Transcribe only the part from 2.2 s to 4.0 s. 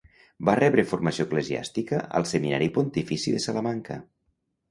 al Seminari Pontifici de Salamanca.